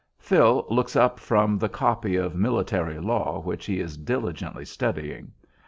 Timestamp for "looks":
0.71-0.95